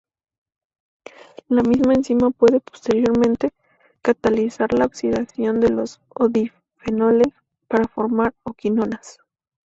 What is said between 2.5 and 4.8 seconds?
posteriormente, catalizar